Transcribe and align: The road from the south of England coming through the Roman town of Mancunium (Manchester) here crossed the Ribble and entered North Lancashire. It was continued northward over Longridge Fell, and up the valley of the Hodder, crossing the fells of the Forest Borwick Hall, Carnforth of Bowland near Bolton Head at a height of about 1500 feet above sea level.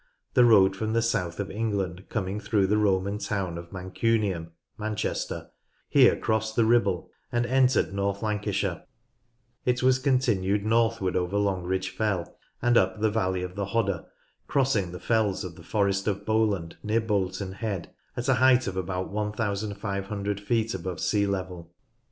The 0.33 0.45
road 0.45 0.75
from 0.75 0.93
the 0.93 1.01
south 1.03 1.39
of 1.39 1.51
England 1.51 2.05
coming 2.09 2.39
through 2.39 2.65
the 2.65 2.79
Roman 2.79 3.19
town 3.19 3.59
of 3.59 3.71
Mancunium 3.71 4.47
(Manchester) 4.75 5.51
here 5.89 6.17
crossed 6.17 6.55
the 6.55 6.65
Ribble 6.65 7.11
and 7.31 7.45
entered 7.45 7.93
North 7.93 8.23
Lancashire. 8.23 8.85
It 9.63 9.83
was 9.83 9.99
continued 9.99 10.65
northward 10.65 11.15
over 11.15 11.37
Longridge 11.37 11.91
Fell, 11.91 12.35
and 12.63 12.77
up 12.77 12.99
the 12.99 13.11
valley 13.11 13.43
of 13.43 13.53
the 13.53 13.65
Hodder, 13.65 14.05
crossing 14.47 14.91
the 14.91 14.99
fells 14.99 15.43
of 15.43 15.53
the 15.55 15.61
Forest 15.61 16.05
Borwick 16.05 16.25
Hall, 16.25 16.25
Carnforth 16.25 16.27
of 16.27 16.49
Bowland 16.49 16.77
near 16.81 16.99
Bolton 17.01 17.51
Head 17.51 17.93
at 18.17 18.27
a 18.27 18.33
height 18.33 18.65
of 18.65 18.75
about 18.75 19.11
1500 19.11 20.39
feet 20.39 20.73
above 20.73 20.99
sea 20.99 21.27
level. 21.27 21.75